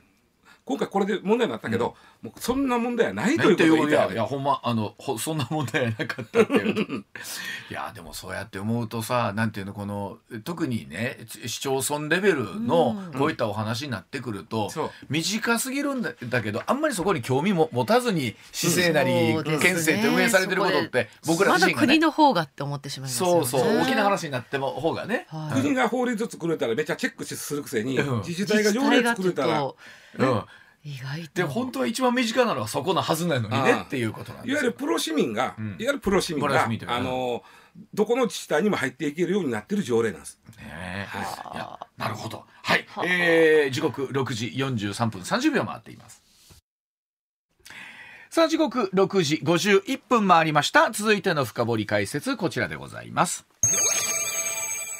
[0.64, 7.04] 今回これで問題になったけど、もうそんな問題はないということを言いたい、いやほんまあのほそんな問題はなかったっていう。
[7.70, 23.46] いやでもそうやって思うとさなんていうのこの特にね市町村レベルのこういったお話になってくると、うん、短すぎるんだだけどあんまりそこに興味も持たずに市政なり、うん、県政って運営されてることって僕ら自身が、ね、まだ国の方がって思ってしまいますよね。
[23.46, 30.42] そうそう大きな話になっても方がね、はい、国が法律作れたらめっちゃチェックするくせに、自治体が条例作れたら、うん
[30.84, 31.30] 意外と。
[31.34, 37.42] で本当は一番身近なのはそこのはずなのにねっていうことなんですいわゆるプロ市民が、うん、いわゆるプロ市民があの
[37.94, 40.40] どこの自治体にも入っていけるようになってる条例なんです。
[40.58, 42.44] ねはい、いやなるほど。
[42.62, 46.22] はい、はえー、時刻6時43分30秒回っています。
[48.30, 50.90] さあ時刻6時51分回りました。
[50.90, 53.46] 続いての深掘り解説こちらでございます。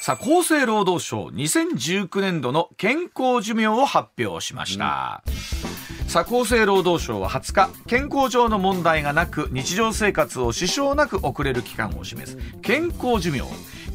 [0.01, 5.68] さあ厚生労働省2019年度の健康寿命を発表しました、うん、
[6.09, 12.35] さあ厚生労働省は20日健康上の問題がなく日常生活を支障なく送れる期間を示す。
[12.63, 13.43] 健康寿命。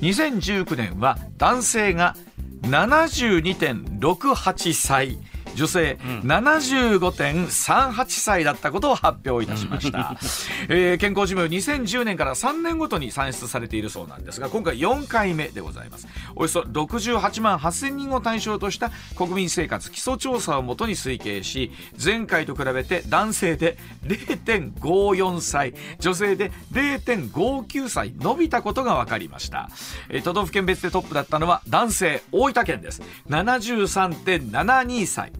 [0.01, 2.15] 2019年は男性が
[2.63, 5.19] 72.68歳。
[5.55, 10.17] 女性75.38歳だったことを発表いたしました、
[10.69, 16.07] えー、健康寿命2010年から3年ごとに算出されているそうなんですが今回4回目でございます。
[16.37, 29.71] およそ68万8000人を対象とした国民生活基礎調査をもとに推計し前回と比べて男性で0.54歳女性で0.59歳伸びたことが分かりました、
[30.09, 33.03] えー、都道府県別でトップだったのは男性大分県です。
[33.29, 35.33] 73.72歳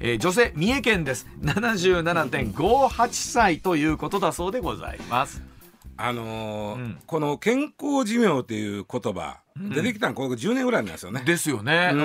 [0.00, 1.26] えー、女性三重県です。
[1.42, 5.42] 77.58歳ということだそうでございます。
[5.98, 11.22] あのーうん、この健康寿命っていう言葉、出てきたのこの10年ぐらいなんですよね。
[11.24, 11.90] ですよね。
[11.94, 11.96] う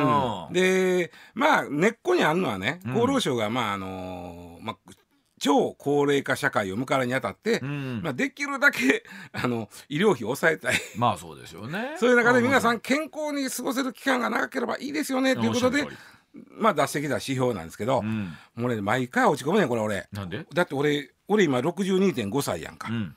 [0.49, 4.93] ん、でまあ根っこにあるのはね厚労省がまああのー、まあ
[5.39, 9.03] 超高齢化社会を迎えるにあたって、うん、まあ、できるだけ
[9.33, 10.75] あの医療費を抑えたい。
[10.95, 11.95] まあそうですよね。
[11.97, 15.85] そういう中で皆さん健康に過ごせる期間が長ければいいですよねということで
[16.33, 20.07] まあ出してきた指標なんですけど、うん、もうね毎回落ち込むねんこれ俺。
[20.11, 20.45] なんで？
[20.53, 23.15] だって俺俺今62.5歳やんか、うん、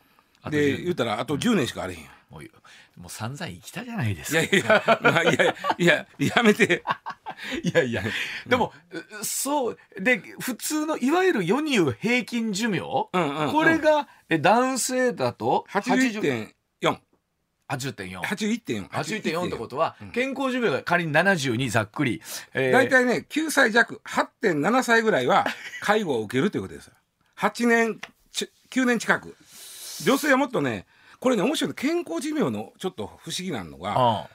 [0.50, 2.42] で言ったらあと10年しかあれへんやん、もう
[3.00, 4.40] もう散々生きたじゃないですか。
[4.42, 6.84] いやいや、まあ、いやいや、やめて。
[7.64, 8.04] いやいや、
[8.46, 13.10] でも、うん、そう、で、普通の、いわゆる世に言う平均寿命、こ
[13.64, 16.98] れが、え男性だと81.4。
[17.74, 22.22] 80.4 81.4 81.4ってことは、健康寿命が仮に72ざっくり、
[22.54, 25.46] えー、大体ね9歳弱8.7歳ぐらいは
[25.80, 26.90] 介護を受けるということです。
[27.38, 28.00] 8年
[28.70, 29.36] 9年近く。
[30.02, 30.86] 女性はもっとね
[31.20, 34.28] これね面白い健康寿命のちょっと不思議なのが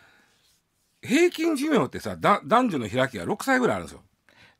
[1.02, 4.02] 平均寿命ってさだ男女の開きが6歳ぐらいあるんですよ。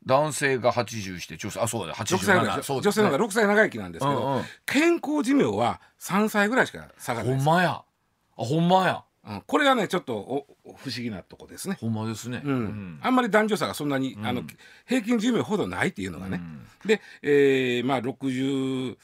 [0.06, 7.82] 男性が80して女性あそうだ87歳ぐらい、ね、女性の方が6歳長生きなんですけど、うんうん、健康寿命は3歳ぐらいしか下がらないほんまや
[8.40, 11.76] あほんまや、うん、これがねちょっとお不思議なとこですね。
[11.78, 14.42] ほんまですね、うん、うん、あんまり男女差がそんなに、あの
[14.86, 16.40] 平均寿命ほどないっていうのがね、
[16.86, 18.96] で、えー、まあ60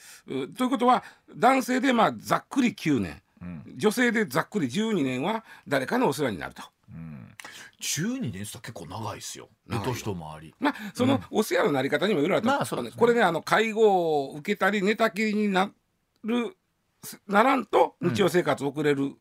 [0.55, 1.03] ということは
[1.35, 3.21] 男性でまあざっくり9年、
[3.75, 6.63] 女性でざっくり12年は誰かのお世話になると。
[7.79, 9.49] 12年って結構長いですよ。
[9.67, 10.55] 年と回り。
[10.59, 15.71] まあそのお世話のなり方にもいろいろあった、まあね、これねあの介護を受けたり寝たきりにな
[16.23, 16.57] る
[17.27, 19.13] ならんと日常生活を送れる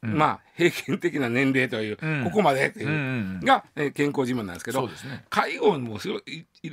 [0.00, 4.88] まあ平均的な年齢という、ここまでっていう、が、え健康寿命なんですけど
[5.28, 6.20] 介護もすご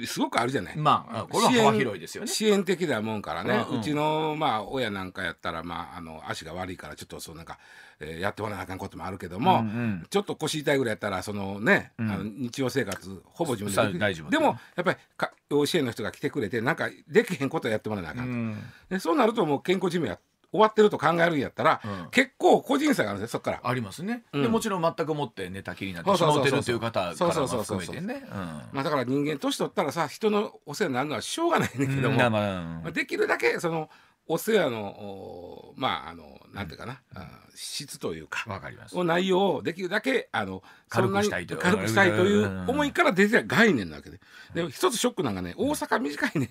[0.06, 0.78] すごくあるじゃない。
[0.78, 2.28] まあこれは幅広いですよね。
[2.28, 7.58] 支援的なもんからね、うちのまあ親なんかやったらまああの足が悪いからちょっとそうなんか、
[8.00, 9.64] えー、やってもらわなあかんこともあるけども、
[10.10, 14.30] ちょっと腰痛いぐらいやったらそのね、あの日常生活ほぼ自分でできる。
[14.30, 15.32] でもやっぱりか
[15.66, 18.58] 支援の人が来てくれてなんかできへんことやってもらわなあかん。
[18.90, 20.20] でそうなるともう健康寿命や
[20.56, 23.62] 終わってると考えるんやったら、うん、結構個人差があるんですよそっから。
[23.64, 28.26] ありますね、うん、でもちろん全くもって寝たきりになってしまってるという方からも含めてね。
[28.72, 33.90] まあだから人間年取ったらさ人のお世話になるのはしょうがないんだけども、まあ、できるだけその
[34.28, 38.50] お世話のまああのなんていうかな、うん、質というか。
[38.50, 39.04] わかります。
[39.04, 44.20] 内容をできるだけあの軽くしたいと軽くしたいという思いから出てた概念なわけで。
[44.54, 46.50] で一つショックなんかね大阪短いね。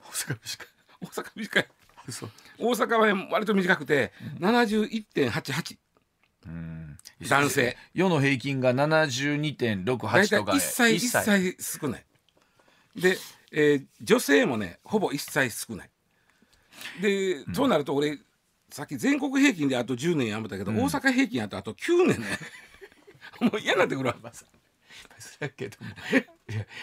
[0.00, 0.66] 大阪短い。
[1.02, 1.68] 大阪短い
[2.58, 5.76] 大阪は割と短くて71.88、
[6.46, 7.76] うん、男性。
[7.94, 11.56] 世の平均が72.68とか1歳1歳。
[11.60, 12.04] 少ない。
[12.96, 13.16] で、
[13.52, 15.90] えー、女性もねほぼ1歳少ない。
[17.00, 18.18] で、うん、そうなると俺
[18.70, 22.26] さっき全国平均であと10年やめたけど、うん、大阪平均あとあと9年ね。
[23.40, 24.16] もう嫌になってくるわ。
[25.38, 25.90] だけども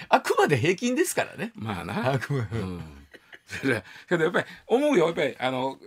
[0.10, 1.52] あくまで平均ですからね。
[1.56, 2.14] まあな。
[2.14, 2.99] あくまで、うん
[4.08, 5.06] けどやっぱり思うよ。
[5.08, 5.80] やっぱりあの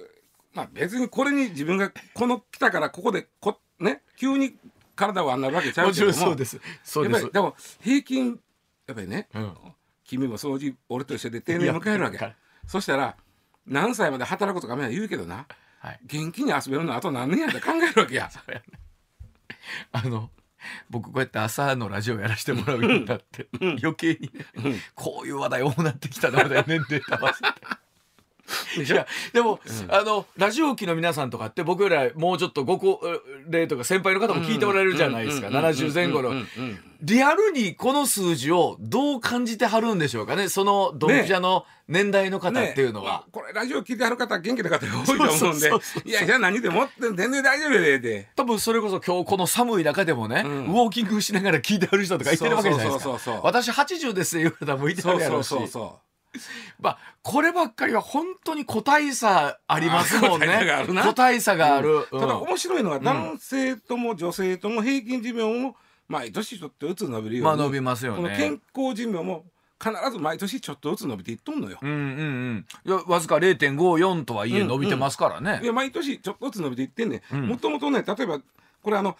[0.53, 4.57] まあ別にこれに自分がこの来たからここでこね急に
[4.95, 6.13] 体をあんなるわけちゃうけども。
[6.13, 6.61] そうです。
[6.83, 7.33] そうです。
[7.33, 8.41] でも平均
[8.87, 9.55] やっぱりね、うん、
[10.05, 12.35] 君もそのうち俺と一緒で定年迎えるわけ。
[12.67, 13.17] そしたら
[13.67, 15.47] 何歳まで働くとかみんな言うけどな、
[15.79, 18.31] はい、元気に遊べるのあと何年やって考えるわけや。
[19.93, 20.31] あの
[20.91, 27.49] 僕こうやって朝のラジオやらせてもらうようになって、うん、余計にね、こういう話題多くなってきたので年齢合わせて。
[28.77, 33.01] いやでも、うん、あのラジオ機の皆さんとかって僕らもうちょっとご高
[33.51, 35.49] 齢とか先輩の方も聞いておられるじゃないですか。
[35.49, 36.33] 70前後の
[37.03, 43.19] リアルにこの数字をどう感じてはるんでしょうかねそのドンピシャの年代の方っていうのは、ね。
[43.19, 45.71] ね、これラジオ聞いてはる方元気な方が多いと思うんで。
[46.05, 48.29] いやじゃあ何でもって全然大丈夫でで。
[48.37, 53.41] 多分それこそ今日この寒い中でもね、うん、ウォーキングしながら聞いてはる人とかいてるわけじゃないですか。
[53.43, 55.49] 私80ですっていう方もいてはるやろうし。
[55.49, 56.02] そうそうそうそう
[56.81, 60.85] まあ、こればっかりは本当に個体差ありますもんね。
[61.05, 62.07] 個体差がある。
[62.11, 65.77] ただ面白いのは男性とも女性とも平均寿命も
[66.09, 67.57] 毎年ちょっとずつ伸びるように。
[67.59, 68.23] まあ伸びますよね。
[68.23, 69.45] この健康寿命も
[69.83, 71.79] 必ず毎年ちょっとずつ伸びていっとんのよ。
[71.83, 72.67] うんうんうん。
[72.87, 75.51] いやわずか0.54とはいえ伸びてますからね。
[75.51, 77.23] うんうん、いや毎年ちょっとずつ伸びていってんね。
[77.31, 78.41] もともとね例えば
[78.83, 79.17] これあの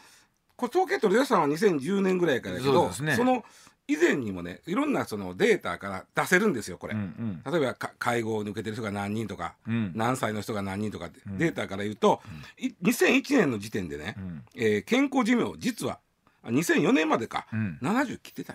[0.57, 3.45] これ統計取り出したのは2010年ぐらいからだけどそ,、ね、その
[3.93, 12.21] 以前にもねいろんなそのデータから出せるんですよこれ、うんうん、例えば介護を抜けてる人が何人とか、うん、何歳の人が何人とかデータから言うと、
[12.61, 15.99] うん、2001年の時点でね、うん、えー、健康寿命実は
[16.45, 18.55] 2004年までか、うん、70切ってた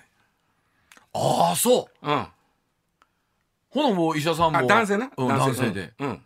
[1.14, 2.08] ああそう。
[2.08, 2.28] うん。
[3.70, 4.68] ほなもう医者さんも。
[4.68, 5.72] 男性な、うん、男性。
[5.72, 6.22] で、うん、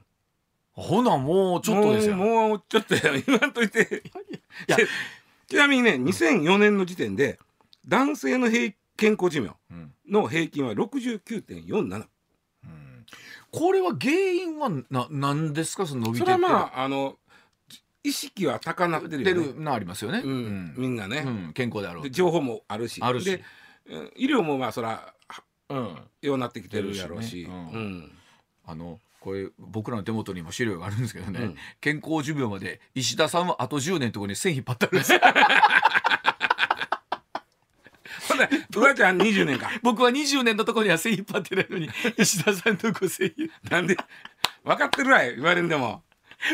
[0.73, 2.17] ほなもうちょっとですよ。
[2.17, 4.03] もうちょっと 言わんといて。
[5.47, 7.37] ちなみにね2004年の時点で
[7.85, 9.51] 男性の平健康寿命
[10.09, 12.05] の平均は69.47、
[12.63, 13.05] うん、
[13.51, 15.85] これは原因はな何ですか？
[15.85, 17.17] その伸びてそれはまああの
[18.03, 22.99] 意識は高なってるよ、ね、なありますよね、うん、うん、みんなね、うん、健康であろう情報もあるし。
[23.01, 23.25] あるし。
[23.25, 23.43] で
[24.15, 25.13] 医療もまあそら、
[25.69, 28.11] うん、ようなってきてるやろうし、ね、うん、
[28.65, 35.13] あのこれ僕らの手元にも資料があるんですけどね、健康寿命まで石田さんはあと10年のところに線引っ張ってあるんです
[38.75, 39.69] うわちゃん20年か。
[39.83, 43.33] 僕は20年のところには線引っ張ってないのに 石田さんとこ線
[43.69, 43.97] なんで？
[44.63, 46.03] 分かってるわい言われんでも。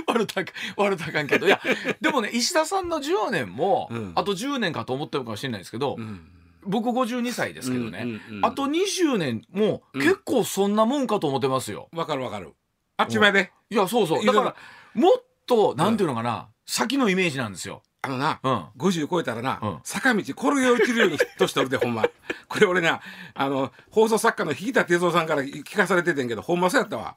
[0.05, 1.47] 笑ったか笑ったかんけど。
[1.47, 1.61] いや
[2.01, 4.11] でもね石田さんの10年も、うん。
[4.15, 6.29] あと10年かと思ってるかもしれないですけど、うん。
[6.63, 10.01] 僕52歳ですけどね、うんうんうんあと20年もうん。
[10.01, 11.89] 結構そんなもんかと思ってますよ。
[11.93, 12.53] わかるわかる。
[12.97, 13.51] あっちまで？
[13.69, 14.25] いやそうそう。
[14.25, 14.55] だから
[14.93, 17.83] もっとなんていうのかな、先のイメージなんですよ。
[18.07, 18.65] あのなうん。
[18.77, 19.79] 50超えたらな、うん。
[19.83, 22.03] 坂道転げ落ちるように年取るでほんま。
[22.47, 23.01] これ俺な
[23.35, 27.15] あの放送作家の引田哲夫さんから聞かされててんけどほんまそうやったわ。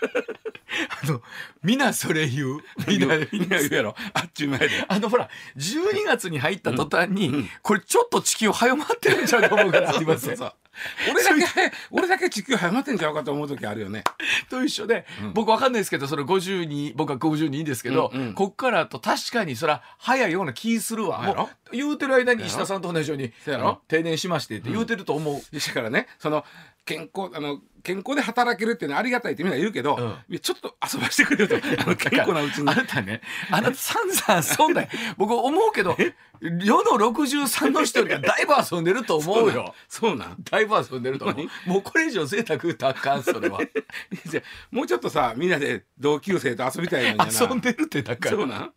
[1.02, 1.22] あの
[1.62, 2.60] みんなそれ言う。
[2.86, 3.96] みんなみんな言うやろ。
[4.12, 4.70] あっちゅう前で。
[4.86, 7.34] あのほら12月に入った途端に、うん。
[7.36, 7.50] うん。
[7.62, 10.36] これちょっと地球早まってるんちゃうか思うからありますよ。
[10.36, 10.52] そうそう
[11.10, 14.04] 俺だけ俺だけ地球早まってんちゃうかと思う時あるよね。
[14.50, 15.32] と一緒で、うん。
[15.32, 18.34] 僕わかんないですけどその52僕は52ですけど、うんうん。
[18.34, 21.22] こっからと確かにそら早いような気するわ。
[21.22, 23.32] もう言うてる間に石田さんと同じように
[23.88, 26.44] 定年しましてって言うてると思う、だからねその
[26.84, 29.96] 健康あの健康で働けるっていうのはありがたいってみんな言うけど、
[30.28, 30.38] うん。
[30.38, 31.56] ちょっと遊ばしてくれると。
[31.78, 32.70] あの健康なうちに。
[32.70, 33.20] あなたね
[33.50, 34.84] あなた散々そんな
[35.18, 35.96] 僕思うけど
[36.40, 39.74] 世の63の人よりはだいぶ遊んでると思うよ。
[39.88, 40.36] そうなん？
[40.50, 41.68] だいぶ遊んでると思う。
[41.68, 43.58] もうこれ以上贅沢たかんそれは。
[44.70, 48.36] もうちょっとさみんなで同級生と遊びたいのに遊んでるってだから。
[48.36, 48.60] そうな。
[48.60, 48.72] ん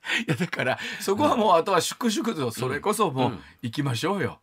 [0.22, 3.40] いやだからそこはもうあとは粛々とそれこそもううん。
[3.62, 4.40] 行きましょうよ。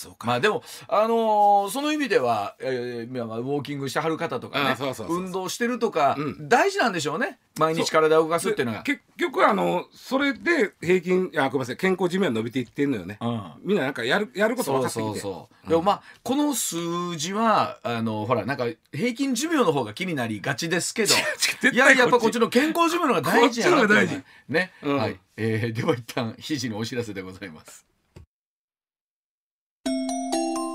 [0.00, 0.26] そうか。
[0.26, 5.24] まあでもあのーその意味では、えーまあウォーキングしてはる方とかねあそうそうそうそう。
[5.24, 6.48] 運動してるとか、うん。
[6.48, 7.38] 大事なんでしょうね。
[7.58, 8.82] 毎日体を動かすっていうのが。
[8.82, 11.76] 結局あのそれで平均あごめんなさい。
[11.76, 13.52] 健康寿命は伸びていってんのよね、うん。
[13.62, 15.20] みんななんかやるやること分そうかってきて。
[15.20, 16.76] そうそう、でもまあこの数
[17.16, 21.14] 字はあのほらなんか平均寿命の方が気になりがちですけど
[21.72, 24.22] いややっぱこっちの健康寿命の方が大事やなこっちの方が大事。
[24.48, 24.96] ね、うん。
[24.96, 27.84] はい、えーでは一旦7時のお知らせでございます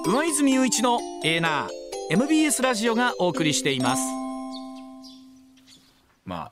[0.06, 1.70] 上泉雄一のエーナー
[2.12, 4.04] MBS ラジオがお送りしています。
[6.26, 6.52] ま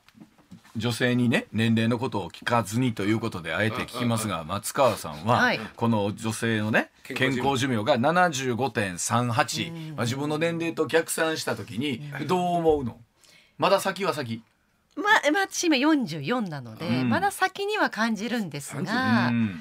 [0.76, 5.60] 女性にね年齢のことを聞かずにということであえて聞きますが松川さんは、はい。
[5.76, 12.98] この女性のね健健康寿命が75.38、まあ、自分の年齢と逆算した時にどう思うの？
[13.58, 14.42] まだ先は先。
[14.96, 17.08] まあ、まあ、私今44なので、うん。
[17.08, 19.60] まだ先には感じるんですうが、ん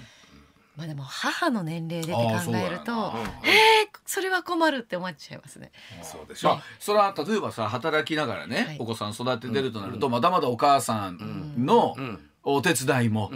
[0.75, 2.99] まあでも母の年齢でって考えるとうん
[3.47, 5.71] えー、それは困るって思っちゃいますね。
[6.01, 8.77] そうでしょ、まあ、それは例えばさ働きながらね、はい。
[8.79, 13.31] お子さん育ててるとなると、まだまだお母さんのうんお手伝いも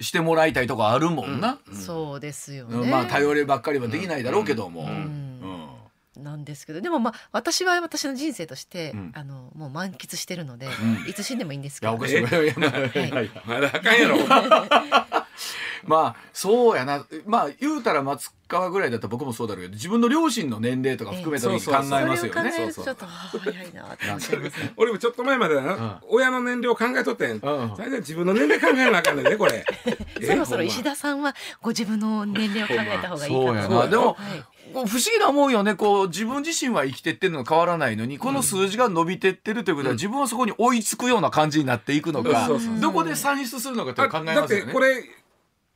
[0.00, 2.78] してもらいたいとこあるもんな、そうですよね。
[2.78, 4.88] うんまあ頼ればっかりはできないだろうけども、うん
[6.16, 6.24] うん。
[6.24, 9.12] なんですけどでもまあ私は私の人生として、うん。
[9.14, 11.08] あのもう満喫してるので、うん。
[11.08, 12.20] いつ死んでもいいんですいやけどおかしい。
[12.20, 13.30] いやいやまあはい。
[13.46, 14.16] まだあかんやろ
[15.84, 17.04] まあそうやな。
[17.26, 22.26] まあ言うたら松川ぐらいだったら僕もそうだろうけど自分の両親の年齢とか含めた時に考えますよね。
[22.26, 22.96] それを考えるそうそう。
[24.76, 29.64] 俺もちょっと前まではな、親の年齢を考えとってん、うん最初自分の年齢考えなあかんねんねこれ。
[30.24, 33.74] そろそろえ石田さんはご自分の年齢を考えた方がいいかそうやと。
[33.74, 33.86] な。
[33.88, 34.16] でも
[34.72, 35.74] 不思議な思うよね。
[35.74, 42.48] こう自分自身は生きてってるの変わらないのにこの数字が伸びてってるということは、自分はそこに追いつくような感じになっていくのか、
[42.80, 44.66] どこで算出するのかって考えますよね。
[44.66, 45.04] てこれ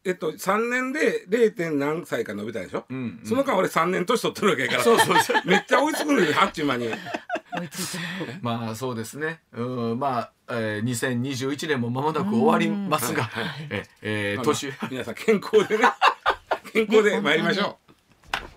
[0.07, 1.54] えっと3年で 0.
[1.54, 3.20] 点何歳か伸びたでしょ、うんうん。
[3.24, 4.82] その間俺3年年取ってるわけやから。
[4.82, 5.42] そうそうそう。
[5.44, 6.88] めっちゃ追いつくのよあっちゅう間に
[8.40, 9.40] まあそうですね。
[9.52, 13.28] うんまあ、えー、2021年も間もなく終わりますが、
[13.70, 14.72] ええー年。
[14.90, 15.84] 皆さん健康でね。
[16.72, 17.78] 健康で参りましょ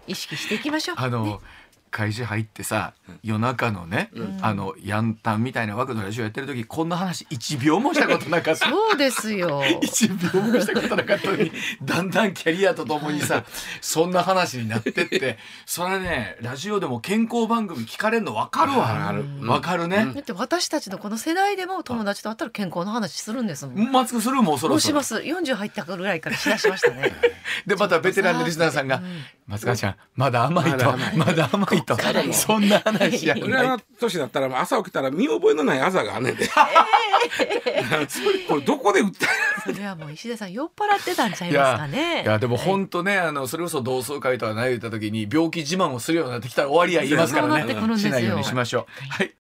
[0.05, 0.95] 意識していきましょう。
[0.99, 1.41] あの、
[1.89, 4.11] 会社入ってさ夜中のね、
[4.41, 8.69] あのヤンタンみたいな枠のラジオやってる時こんな話1秒もしたことなかった。
[8.69, 9.63] そうですよ。
[9.81, 11.51] 1秒もしたことなかったのに
[11.83, 13.43] だんだんキャリアとともにさ
[13.81, 15.37] そんな話になってって。
[15.65, 18.79] それはねラジオでも健康番組聞かれるの分かるわ。
[18.79, 23.91] わかる分かるね、だって私たちのこの世代でも友達と会ったら健康の話するんですもん。
[23.91, 24.79] マスクするもうそろ。
[24.79, 25.15] そろします。
[25.23, 27.13] 40入ったぐらいからしだしましたね。
[27.65, 30.97] でまたベテランのリスナーさんがうん「松川ちゃんまだ甘いと。
[31.15, 31.97] まだ甘いいと。
[32.33, 36.47] そんな話やう俺の年だったら朝起きたら見覚えのないあざがあんねんで、
[38.47, 39.27] これどこで売った
[39.71, 42.23] それはもう石田さん酔っ払ってたんちゃいますかね。
[42.23, 47.97] いやでも本当ね、あのそれこそ同窓会とかない言った時に病気自慢をするようになってきたら終わりや言いますからね。
[47.97, 48.85] しないようにしましょう。
[49.09, 49.33] はい